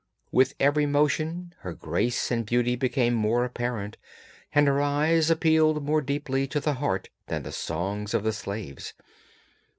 With 0.31 0.55
every 0.59 0.87
motion 0.87 1.53
her 1.59 1.73
grace 1.75 2.31
and 2.31 2.43
beauty 2.43 2.75
became 2.75 3.13
more 3.13 3.45
apparent, 3.45 3.97
and 4.51 4.65
her 4.67 4.81
eyes 4.81 5.29
appealed 5.29 5.83
more 5.85 6.01
deeply 6.01 6.47
to 6.47 6.59
the 6.59 6.73
heart 6.73 7.09
than 7.27 7.43
the 7.43 7.51
songs 7.51 8.15
of 8.15 8.23
the 8.23 8.33
slaves. 8.33 8.95